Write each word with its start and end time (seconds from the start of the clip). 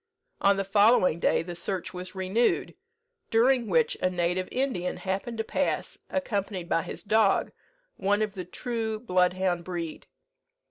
On 0.39 0.57
the 0.57 0.63
following 0.63 1.19
day 1.19 1.43
the 1.43 1.53
search 1.55 1.93
was 1.93 2.15
renewed, 2.15 2.73
during 3.29 3.67
which 3.67 3.95
a 4.01 4.09
native 4.09 4.49
Indian 4.51 4.97
happened 4.97 5.37
to 5.37 5.43
pass, 5.43 5.99
accompanied 6.09 6.67
by 6.67 6.81
his 6.81 7.03
dog, 7.03 7.51
one 7.97 8.23
of 8.23 8.33
the 8.33 8.43
true 8.45 8.99
bloodhound 8.99 9.63
breed. 9.63 10.07